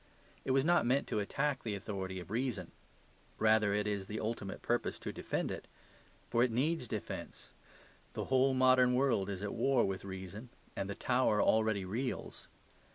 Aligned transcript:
It 0.45 0.49
was 0.49 0.65
not 0.65 0.83
meant 0.87 1.05
to 1.09 1.19
attack 1.19 1.61
the 1.61 1.75
authority 1.75 2.19
of 2.19 2.31
reason; 2.31 2.71
rather 3.37 3.71
it 3.71 3.85
is 3.85 4.07
the 4.07 4.19
ultimate 4.19 4.63
purpose 4.63 4.97
to 4.97 5.11
defend 5.13 5.51
it. 5.51 5.67
For 6.27 6.41
it 6.41 6.49
needs 6.49 6.87
defence. 6.87 7.51
The 8.13 8.25
whole 8.25 8.55
modern 8.55 8.95
world 8.95 9.29
is 9.29 9.43
at 9.43 9.53
war 9.53 9.85
with 9.85 10.03
reason; 10.03 10.49
and 10.75 10.89
the 10.89 10.95
tower 10.95 11.39
already 11.39 11.85
reels. 11.85 12.47